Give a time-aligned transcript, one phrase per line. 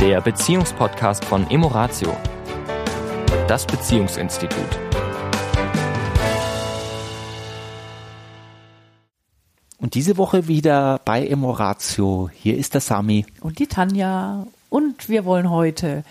[0.00, 2.16] der Beziehungspodcast von Emoratio,
[3.46, 4.78] das Beziehungsinstitut.
[9.76, 12.30] Und diese Woche wieder bei Emoratio.
[12.32, 13.26] Hier ist der Sami.
[13.42, 14.46] Und die Tanja.
[14.70, 16.02] Und wir wollen heute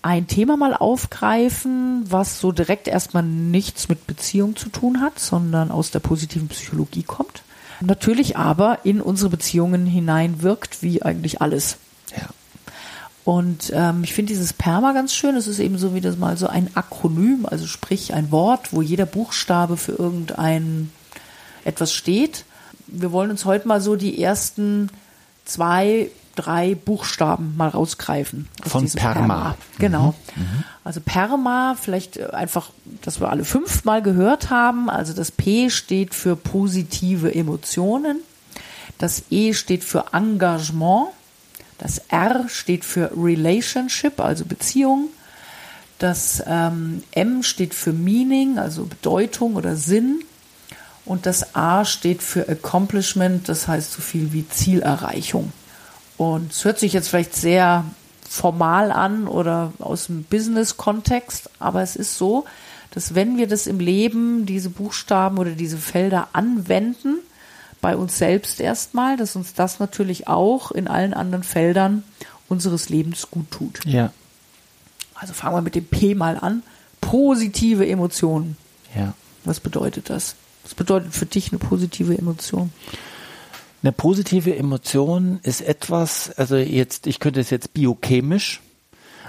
[0.00, 5.72] ein Thema mal aufgreifen, was so direkt erstmal nichts mit Beziehung zu tun hat, sondern
[5.72, 7.42] aus der positiven Psychologie kommt.
[7.80, 11.78] Natürlich aber in unsere Beziehungen hinein wirkt, wie eigentlich alles.
[13.28, 15.36] Und ähm, ich finde dieses PERMA ganz schön.
[15.36, 18.80] Es ist eben so wie das mal so ein Akronym, also sprich ein Wort, wo
[18.80, 20.90] jeder Buchstabe für irgendein
[21.62, 22.46] etwas steht.
[22.86, 24.88] Wir wollen uns heute mal so die ersten
[25.44, 28.48] zwei drei Buchstaben mal rausgreifen.
[28.64, 29.12] Von Perma.
[29.12, 29.56] Perma.
[29.78, 30.14] Genau.
[30.34, 30.42] Mhm.
[30.42, 30.64] mhm.
[30.82, 32.70] Also Perma, vielleicht äh, einfach,
[33.02, 34.88] dass wir alle fünfmal gehört haben.
[34.88, 38.22] Also das P steht für positive Emotionen.
[38.96, 41.08] Das E steht für Engagement.
[41.78, 45.08] Das R steht für Relationship, also Beziehung.
[45.98, 50.20] Das ähm, M steht für Meaning, also Bedeutung oder Sinn.
[51.04, 55.52] Und das A steht für Accomplishment, das heißt so viel wie Zielerreichung.
[56.16, 57.84] Und es hört sich jetzt vielleicht sehr
[58.28, 62.44] formal an oder aus dem Business-Kontext, aber es ist so,
[62.90, 67.20] dass wenn wir das im Leben, diese Buchstaben oder diese Felder anwenden,
[67.80, 72.02] bei uns selbst erstmal, dass uns das natürlich auch in allen anderen Feldern
[72.48, 73.84] unseres Lebens gut tut.
[73.84, 74.12] Ja.
[75.14, 76.62] Also fangen wir mit dem P mal an.
[77.00, 78.56] Positive Emotionen.
[78.96, 79.14] Ja.
[79.44, 80.34] Was bedeutet das?
[80.64, 82.72] Was bedeutet für dich eine positive Emotion?
[83.82, 88.60] Eine positive Emotion ist etwas, also jetzt, ich könnte es jetzt biochemisch,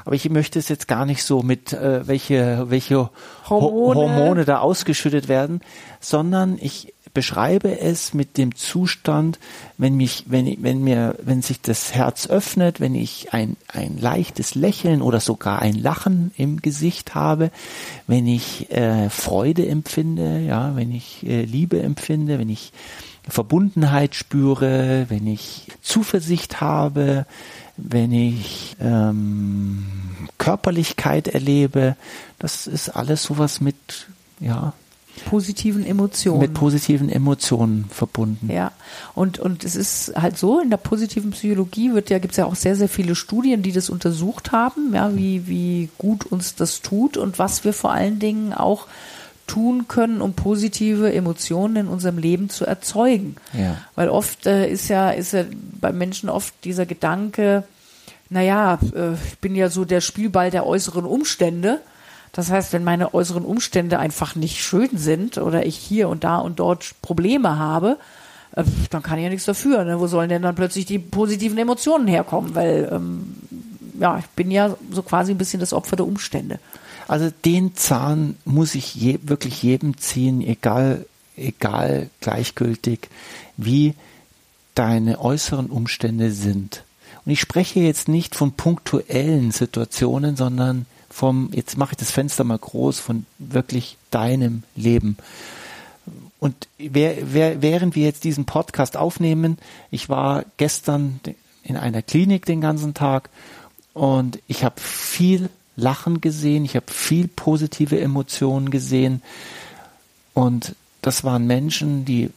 [0.06, 3.12] aber ich möchte es jetzt gar nicht so mit, äh, welche, welche
[3.48, 4.00] Hormone.
[4.00, 5.62] Hormone da ausgeschüttet werden,
[6.00, 9.40] sondern ich beschreibe es mit dem Zustand,
[9.78, 14.56] wenn mich, wenn, wenn mir, wenn sich das Herz öffnet, wenn ich ein, ein leichtes
[14.56, 17.52] Lächeln oder sogar ein Lachen im Gesicht habe,
[18.08, 22.72] wenn ich äh, Freude empfinde, ja, wenn ich äh, Liebe empfinde, wenn ich
[23.28, 27.26] Verbundenheit spüre, wenn ich Zuversicht habe,
[27.78, 29.86] wenn ich ähm,
[30.38, 31.96] Körperlichkeit erlebe.
[32.40, 34.08] Das ist alles sowas mit,
[34.40, 34.74] ja,
[35.26, 36.40] positiven Emotionen.
[36.40, 38.50] Mit positiven Emotionen verbunden.
[38.52, 38.72] Ja,
[39.16, 42.46] und, und es ist halt so, in der positiven Psychologie wird ja, gibt es ja
[42.46, 46.82] auch sehr, sehr viele Studien, die das untersucht haben, ja, wie, wie gut uns das
[46.82, 48.88] tut und was wir vor allen Dingen auch
[49.48, 53.36] tun können, um positive Emotionen in unserem Leben zu erzeugen.
[53.54, 53.78] Ja.
[53.96, 55.44] Weil oft äh, ist ja, ist ja
[55.80, 57.64] bei Menschen oft dieser Gedanke,
[58.30, 61.82] naja, äh, ich bin ja so der Spielball der äußeren Umstände.
[62.32, 66.38] Das heißt, wenn meine äußeren Umstände einfach nicht schön sind oder ich hier und da
[66.38, 67.98] und dort Probleme habe,
[68.56, 69.84] äh, dann kann ich ja nichts dafür.
[69.84, 70.00] Ne?
[70.00, 72.56] Wo sollen denn dann plötzlich die positiven Emotionen herkommen?
[72.56, 73.36] Weil ähm,
[74.00, 76.60] ja, ich bin ja so quasi ein bisschen das Opfer der Umstände.
[77.08, 83.10] Also den Zahn muss ich je, wirklich jedem ziehen, egal, egal gleichgültig,
[83.58, 83.96] wie
[84.76, 86.84] deine äußeren Umstände sind.
[87.26, 92.44] Und ich spreche jetzt nicht von punktuellen Situationen, sondern vom, jetzt mache ich das Fenster
[92.44, 95.18] mal groß, von wirklich deinem Leben.
[96.40, 99.58] Und wer, wer, während wir jetzt diesen Podcast aufnehmen,
[99.92, 101.20] ich war gestern
[101.64, 103.30] in einer Klinik den ganzen Tag
[103.94, 109.22] und ich habe viel Lachen gesehen, ich habe viel positive Emotionen gesehen
[110.34, 112.30] und das waren Menschen, die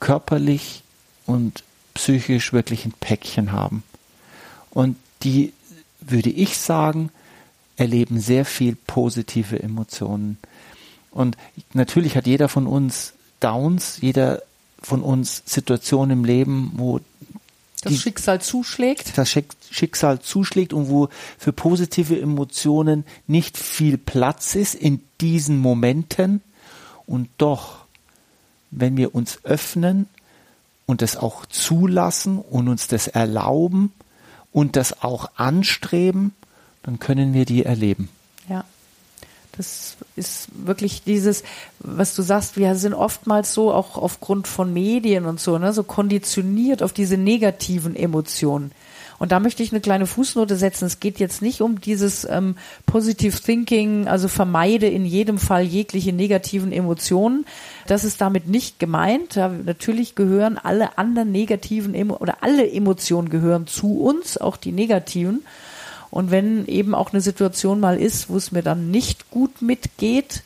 [0.00, 0.82] körperlich
[1.26, 1.62] und
[1.94, 3.82] psychisch wirklich ein Päckchen haben.
[4.70, 5.52] Und die,
[6.00, 7.10] würde ich sagen,
[7.82, 10.38] erleben sehr viel positive Emotionen.
[11.10, 11.36] Und
[11.74, 14.40] natürlich hat jeder von uns Downs, jeder
[14.80, 17.00] von uns Situationen im Leben, wo
[17.82, 19.18] das Schicksal zuschlägt.
[19.18, 19.36] Das
[19.70, 26.40] Schicksal zuschlägt und wo für positive Emotionen nicht viel Platz ist in diesen Momenten.
[27.06, 27.84] Und doch,
[28.70, 30.06] wenn wir uns öffnen
[30.86, 33.92] und das auch zulassen und uns das erlauben
[34.52, 36.32] und das auch anstreben,
[36.82, 38.08] dann können wir die erleben.
[38.48, 38.64] Ja.
[39.56, 41.42] Das ist wirklich dieses,
[41.78, 45.82] was du sagst, wir sind oftmals so, auch aufgrund von Medien und so, ne, so
[45.82, 48.72] konditioniert auf diese negativen Emotionen.
[49.18, 50.86] Und da möchte ich eine kleine Fußnote setzen.
[50.86, 52.56] Es geht jetzt nicht um dieses ähm,
[52.86, 57.46] Positive Thinking, also vermeide in jedem Fall jegliche negativen Emotionen.
[57.86, 59.36] Das ist damit nicht gemeint.
[59.36, 64.72] Ja, natürlich gehören alle anderen negativen Emo oder alle Emotionen gehören zu uns, auch die
[64.72, 65.44] negativen.
[66.12, 70.42] Und wenn eben auch eine Situation mal ist, wo es mir dann nicht gut mitgeht,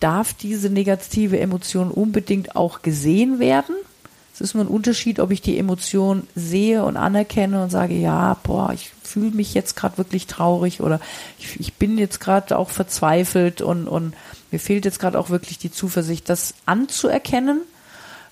[0.00, 3.76] darf diese negative Emotion unbedingt auch gesehen werden.
[4.34, 8.36] Es ist nur ein Unterschied, ob ich die Emotion sehe und anerkenne und sage, ja,
[8.42, 10.98] boah, ich fühle mich jetzt gerade wirklich traurig oder
[11.38, 14.12] ich, ich bin jetzt gerade auch verzweifelt und, und
[14.50, 17.60] mir fehlt jetzt gerade auch wirklich die Zuversicht, das anzuerkennen,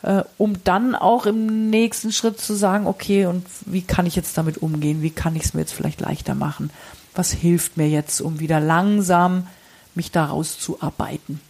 [0.04, 4.36] äh, um dann auch im nächsten Schritt zu sagen, okay, und wie kann ich jetzt
[4.36, 5.02] damit umgehen?
[5.02, 6.70] Wie kann ich es mir jetzt vielleicht leichter machen?
[7.14, 9.46] Was hilft mir jetzt, um wieder langsam
[9.94, 11.40] mich daraus zu arbeiten?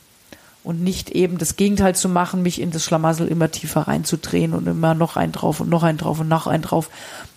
[0.64, 4.66] und nicht eben das Gegenteil zu machen, mich in das Schlamassel immer tiefer reinzudrehen und
[4.66, 6.88] immer noch ein drauf und noch ein drauf und noch ein drauf,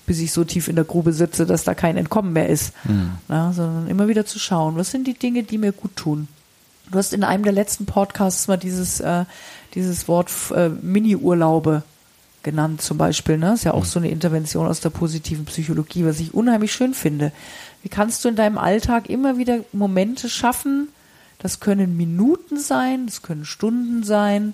[0.05, 2.73] bis ich so tief in der Grube sitze, dass da kein Entkommen mehr ist.
[2.85, 3.11] Mhm.
[3.27, 6.29] Na, sondern immer wieder zu schauen, was sind die Dinge, die mir gut tun.
[6.92, 9.25] Du hast in einem der letzten Podcasts mal dieses, äh,
[9.75, 11.84] dieses Wort äh, Mini-Urlaube
[12.44, 13.38] genannt zum Beispiel.
[13.38, 13.54] Ne?
[13.54, 13.86] Ist ja auch mhm.
[13.86, 17.31] so eine Intervention aus der positiven Psychologie, was ich unheimlich schön finde.
[17.84, 20.89] Wie kannst du in deinem Alltag immer wieder Momente schaffen,
[21.39, 24.54] das können Minuten sein, das können Stunden sein,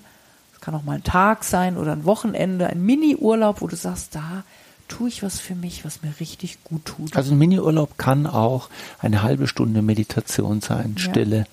[0.51, 4.15] das kann auch mal ein Tag sein oder ein Wochenende, ein Mini-Urlaub, wo du sagst,
[4.15, 4.43] da
[4.87, 7.15] tue ich was für mich, was mir richtig gut tut.
[7.15, 8.69] Also ein Mini-Urlaub kann auch
[8.99, 11.37] eine halbe Stunde Meditation sein, Stille.
[11.37, 11.45] Ja.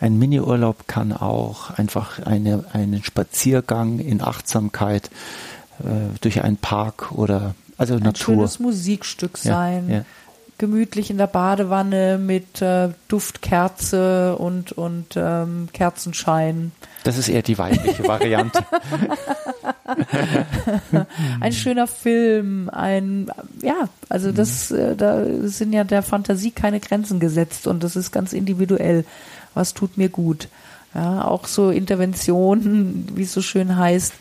[0.00, 5.10] Ein Mini-Urlaub kann auch einfach eine, einen Spaziergang in Achtsamkeit
[5.80, 8.34] äh, durch einen Park oder also ein Natur.
[8.34, 9.88] Ein schönes Musikstück sein.
[9.88, 10.04] Ja, ja
[10.58, 16.72] gemütlich in der Badewanne mit äh, Duftkerze und, und ähm, Kerzenschein.
[17.04, 18.58] Das ist eher die weibliche Variante.
[21.40, 23.30] ein schöner Film, ein,
[23.62, 28.10] ja, also das, äh, da sind ja der Fantasie keine Grenzen gesetzt und das ist
[28.10, 29.04] ganz individuell.
[29.54, 30.48] Was tut mir gut?
[30.94, 34.14] Ja, auch so Interventionen, wie es so schön heißt,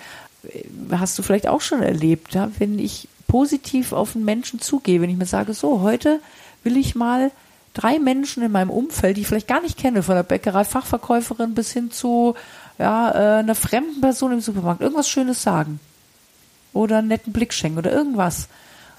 [0.92, 5.10] hast du vielleicht auch schon erlebt, ja, wenn ich positiv auf einen Menschen zugehe, wenn
[5.10, 6.20] ich mir sage, so, heute
[6.64, 7.32] will ich mal
[7.74, 11.54] drei Menschen in meinem Umfeld, die ich vielleicht gar nicht kenne, von der Bäckerei, Fachverkäuferin
[11.54, 12.36] bis hin zu
[12.80, 15.80] ja, äh, einer fremden Person im Supermarkt, irgendwas Schönes sagen.
[16.74, 18.48] Oder einen netten Blick schenken oder irgendwas.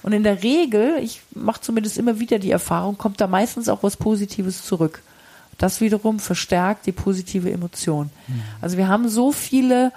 [0.01, 3.83] Und in der Regel, ich mache zumindest immer wieder die Erfahrung, kommt da meistens auch
[3.83, 5.01] was Positives zurück.
[5.59, 8.09] Das wiederum verstärkt die positive Emotion.
[8.27, 8.41] Mhm.
[8.61, 9.91] Also wir haben so viele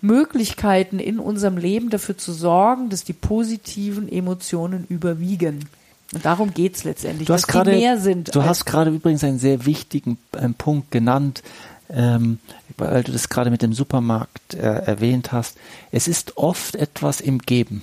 [0.00, 5.68] Möglichkeiten in unserem Leben dafür zu sorgen, dass die positiven Emotionen überwiegen.
[6.12, 8.34] Und darum geht es letztendlich, du hast dass grade, mehr sind.
[8.34, 11.42] Du hast gerade übrigens einen sehr wichtigen äh, Punkt genannt,
[11.88, 12.38] ähm,
[12.76, 15.56] weil du das gerade mit dem Supermarkt äh, erwähnt hast.
[15.90, 17.82] Es ist oft etwas im Geben,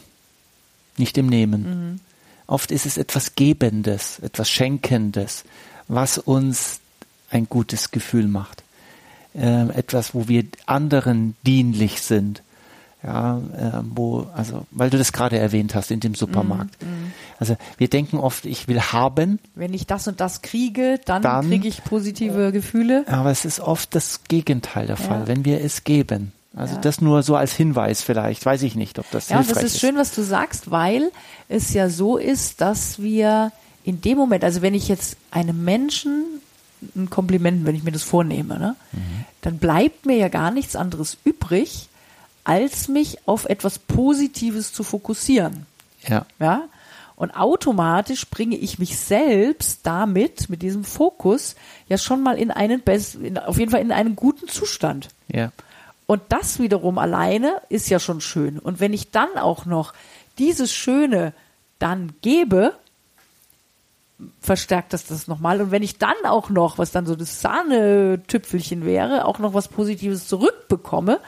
[0.98, 1.62] nicht im Nehmen.
[1.62, 2.00] Mhm.
[2.48, 5.44] Oft ist es etwas Gebendes, etwas Schenkendes,
[5.88, 6.82] was uns
[7.30, 8.64] ein gutes Gefühl macht
[9.34, 12.44] äh, etwas, wo wir anderen dienlich sind.
[13.02, 16.82] Ja, äh, wo, also, weil du das gerade erwähnt hast in dem Supermarkt.
[16.84, 17.14] Mm, mm.
[17.40, 19.40] Also wir denken oft, ich will haben.
[19.56, 23.06] Wenn ich das und das kriege, dann, dann kriege ich positive Gefühle.
[23.08, 25.28] Aber es ist oft das Gegenteil der Fall, ja.
[25.28, 26.34] wenn wir es geben.
[26.54, 26.82] Also ja.
[26.82, 29.56] das nur so als Hinweis vielleicht, weiß ich nicht, ob das ja, hilfreich ist.
[29.56, 31.10] Ja, das ist schön, was du sagst, weil
[31.48, 33.54] es ja so ist, dass wir
[33.86, 36.26] in dem Moment, also wenn ich jetzt einem Menschen
[36.96, 38.76] ein Kompliment, wenn ich mir das vornehme, ne?
[38.92, 39.26] Mhm.
[39.42, 41.90] dann bleibt mir ja gar nichts anderes übrig,
[42.44, 45.66] als mich auf etwas Positives zu fokussieren.
[46.08, 46.26] Ja.
[46.40, 46.64] Ja.
[47.16, 51.56] Und automatisch bringe ich mich selbst damit, mit diesem Fokus,
[51.90, 52.82] ja schon mal in einen,
[53.22, 55.10] in, auf jeden Fall in einen guten Zustand.
[55.28, 55.52] Ja.
[56.06, 58.58] Und das wiederum alleine ist ja schon schön.
[58.58, 59.94] Und wenn ich dann auch noch
[60.38, 61.34] dieses Schöne
[61.78, 62.74] dann gebe,
[64.42, 65.62] verstärkt das das nochmal.
[65.62, 69.68] Und wenn ich dann auch noch, was dann so das Sahnetüpfelchen wäre, auch noch was
[69.68, 71.20] Positives zurückbekomme,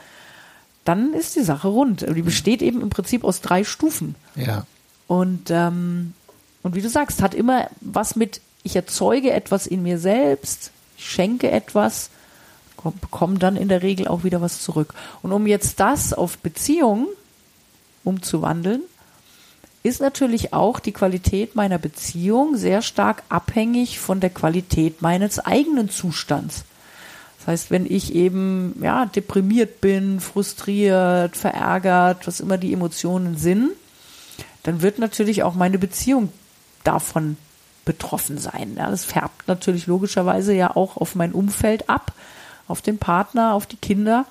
[0.84, 2.02] dann ist die Sache rund.
[2.02, 4.14] Die besteht eben im Prinzip aus drei Stufen.
[4.34, 4.66] Ja.
[5.06, 6.14] Und, ähm,
[6.62, 11.08] und wie du sagst, hat immer was mit, ich erzeuge etwas in mir selbst, ich
[11.08, 12.10] schenke etwas,
[13.00, 14.94] bekomme dann in der Regel auch wieder was zurück.
[15.22, 17.06] Und um jetzt das auf Beziehungen
[18.04, 18.82] umzuwandeln,
[19.82, 25.90] ist natürlich auch die Qualität meiner Beziehung sehr stark abhängig von der Qualität meines eigenen
[25.90, 26.64] Zustands.
[27.38, 33.70] Das heißt, wenn ich eben ja deprimiert bin, frustriert, verärgert, was immer die Emotionen sind,
[34.62, 36.32] dann wird natürlich auch meine Beziehung
[36.84, 37.36] davon
[37.84, 38.74] betroffen sein.
[38.76, 42.12] Ja, das färbt natürlich logischerweise ja auch auf mein Umfeld ab,
[42.68, 44.26] auf den Partner, auf die Kinder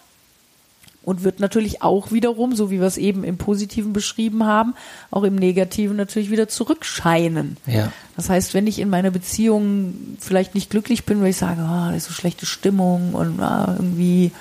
[1.03, 4.75] und wird natürlich auch wiederum, so wie wir es eben im Positiven beschrieben haben,
[5.09, 7.57] auch im Negativen natürlich wieder zurückscheinen.
[7.65, 7.91] Ja.
[8.15, 11.95] Das heißt, wenn ich in meiner Beziehung vielleicht nicht glücklich bin, weil ich sage, oh,
[11.95, 14.31] ist so schlechte Stimmung und ah, irgendwie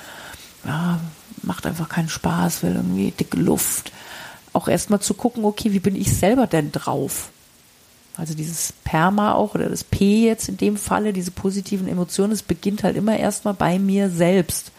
[0.66, 1.00] ja,
[1.42, 3.92] macht einfach keinen Spaß, will irgendwie dicke Luft.
[4.52, 7.30] Auch erstmal zu gucken, okay, wie bin ich selber denn drauf?
[8.16, 12.42] Also dieses Perma auch oder das P jetzt in dem Falle, diese positiven Emotionen, es
[12.42, 14.72] beginnt halt immer erstmal bei mir selbst.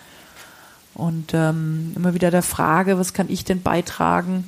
[0.94, 4.48] Und ähm, immer wieder der Frage, was kann ich denn beitragen,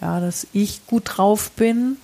[0.00, 1.96] ja, dass ich gut drauf bin,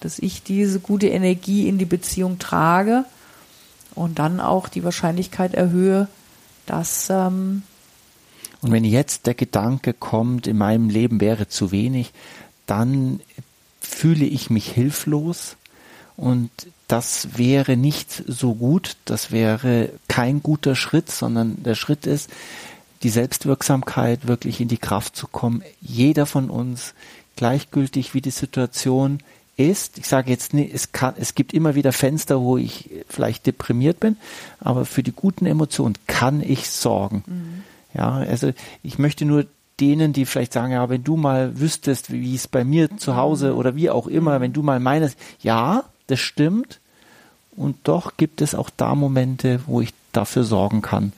[0.00, 3.04] dass ich diese gute Energie in die Beziehung trage
[3.94, 6.08] und dann auch die Wahrscheinlichkeit erhöhe,
[6.66, 7.62] dass ähm,
[8.62, 12.12] und wenn jetzt der Gedanke kommt, in meinem Leben wäre zu wenig,
[12.66, 13.20] dann
[13.80, 15.56] fühle ich mich hilflos
[16.16, 16.50] und
[16.92, 22.28] das wäre nicht so gut, das wäre kein guter Schritt, sondern der Schritt ist,
[23.02, 25.62] die Selbstwirksamkeit wirklich in die Kraft zu kommen.
[25.80, 26.92] Jeder von uns,
[27.34, 29.20] gleichgültig wie die Situation
[29.56, 29.96] ist.
[29.96, 34.18] Ich sage jetzt es kann, es gibt immer wieder Fenster, wo ich vielleicht deprimiert bin,
[34.60, 37.24] aber für die guten Emotionen kann ich sorgen.
[37.26, 37.62] Mhm.
[37.94, 39.46] Ja, also ich möchte nur
[39.80, 43.52] denen, die vielleicht sagen, ja, wenn du mal wüsstest, wie es bei mir zu Hause
[43.52, 43.58] mhm.
[43.58, 46.80] oder wie auch immer, wenn du mal meinst, ja, das stimmt.
[47.56, 51.12] Und doch gibt es auch da Momente, wo ich dafür sorgen kann.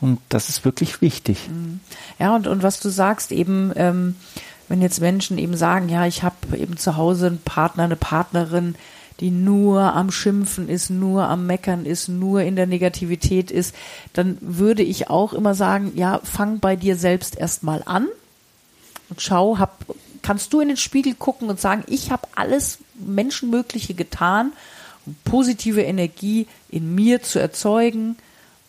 [0.00, 1.48] Und das ist wirklich wichtig.
[1.48, 1.80] Mhm.
[2.18, 4.16] Ja, und, und was du sagst, eben, ähm,
[4.68, 8.74] wenn jetzt Menschen eben sagen, ja, ich habe eben zu Hause einen Partner, eine Partnerin,
[9.20, 13.74] die nur am Schimpfen ist, nur am Meckern ist, nur in der Negativität ist,
[14.12, 18.08] dann würde ich auch immer sagen, ja, fang bei dir selbst erstmal an
[19.08, 19.84] und schau, hab,
[20.20, 24.52] kannst du in den Spiegel gucken und sagen, ich habe alles Menschenmögliche getan,
[25.24, 28.16] positive Energie in mir zu erzeugen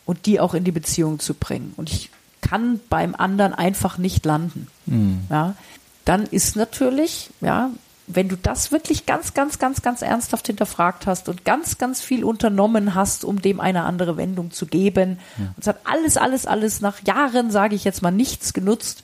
[0.06, 1.74] und die auch in die Beziehung zu bringen.
[1.77, 2.10] Und ich
[2.41, 4.67] kann beim anderen einfach nicht landen.
[4.86, 5.22] Mhm.
[5.29, 5.56] Ja,
[6.06, 7.72] dann ist natürlich, ja,
[8.08, 12.24] wenn du das wirklich ganz, ganz, ganz, ganz ernsthaft hinterfragt hast und ganz, ganz viel
[12.24, 15.46] unternommen hast, um dem eine andere Wendung zu geben, ja.
[15.48, 19.03] und es hat alles, alles, alles nach Jahren, sage ich jetzt mal, nichts genutzt,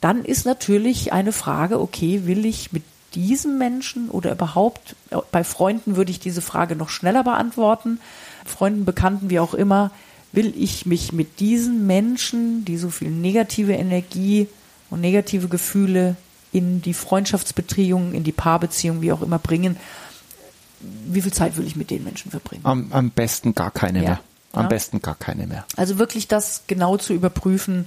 [0.00, 2.82] dann ist natürlich eine Frage, okay, will ich mit
[3.14, 4.96] diesem Menschen oder überhaupt,
[5.30, 8.00] bei Freunden würde ich diese Frage noch schneller beantworten,
[8.44, 9.90] Freunden, Bekannten, wie auch immer,
[10.32, 14.48] will ich mich mit diesen Menschen, die so viel negative Energie
[14.90, 16.16] und negative Gefühle
[16.52, 19.76] in die Freundschaftsbeziehungen, in die Paarbeziehungen, wie auch immer bringen.
[20.80, 22.64] Wie viel Zeit will ich mit den Menschen verbringen?
[22.64, 24.04] Am, am besten gar keine ja.
[24.04, 24.20] mehr.
[24.52, 24.68] Am ja.
[24.68, 25.64] besten gar keine mehr.
[25.76, 27.86] Also wirklich das genau zu überprüfen,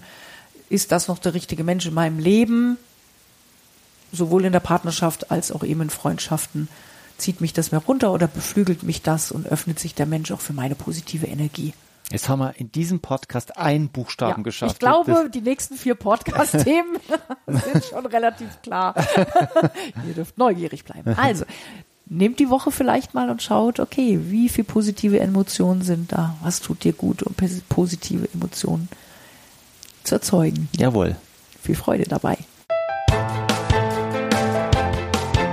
[0.70, 2.78] ist das noch der richtige Mensch in meinem Leben,
[4.12, 6.68] sowohl in der Partnerschaft als auch eben in Freundschaften.
[7.18, 10.42] Zieht mich das mehr runter oder beflügelt mich das und öffnet sich der Mensch auch
[10.42, 11.74] für meine positive Energie?
[12.10, 14.74] Jetzt haben wir in diesem Podcast einen Buchstaben ja, geschafft.
[14.74, 16.98] Ich glaube, das die nächsten vier Podcast-Themen
[17.48, 18.96] sind schon relativ klar.
[20.08, 21.16] Ihr dürft neugierig bleiben.
[21.18, 21.44] Also,
[22.06, 26.38] nehmt die Woche vielleicht mal und schaut, okay, wie viele positive Emotionen sind da?
[26.42, 27.36] Was tut dir gut, um
[27.68, 28.88] positive Emotionen
[30.04, 30.70] zu erzeugen?
[30.78, 31.18] Jawohl.
[31.62, 32.38] Viel Freude dabei.